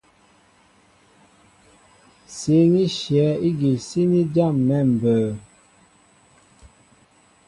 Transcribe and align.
Sǐn 2.37 2.73
í 2.83 2.85
shyɛ̌ 2.97 3.29
ígi 3.47 3.71
síní 3.87 4.21
jâm̀ɛ̌ 4.33 4.79
mbə̌. 4.93 5.21